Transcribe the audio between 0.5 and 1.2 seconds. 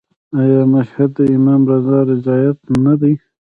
مشهد د